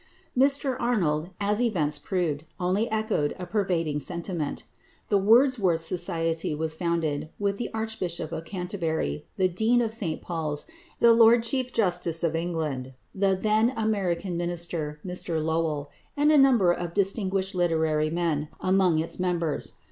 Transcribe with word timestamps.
Mr 0.35 0.75
Arnold, 0.79 1.29
as 1.39 1.61
events 1.61 1.99
proved, 1.99 2.43
only 2.59 2.89
echoed 2.91 3.35
a 3.37 3.45
pervading 3.45 3.99
sentiment. 3.99 4.63
The 5.09 5.19
Wordsworth 5.19 5.81
Society 5.81 6.55
was 6.55 6.73
founded, 6.73 7.29
with 7.37 7.57
the 7.57 7.69
Archbishop 7.71 8.31
of 8.31 8.43
Canterbury, 8.43 9.27
the 9.37 9.47
Dean 9.47 9.79
of 9.79 9.93
St 9.93 10.19
Paul's, 10.19 10.65
the 10.97 11.13
Lord 11.13 11.43
Chief 11.43 11.71
Justice 11.71 12.23
of 12.23 12.35
England, 12.35 12.95
the 13.13 13.37
then 13.39 13.73
American 13.77 14.35
Minister 14.37 14.99
Mr 15.05 15.39
Lowell 15.39 15.91
and 16.17 16.31
a 16.31 16.35
number 16.39 16.71
of 16.71 16.95
distinguished 16.95 17.53
literary 17.53 18.09
men, 18.09 18.47
among 18.59 18.97
its 18.97 19.19
members. 19.19 19.73